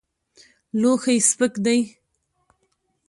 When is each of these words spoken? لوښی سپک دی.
لوښی 0.79 1.17
سپک 1.29 1.53
دی. 1.65 1.79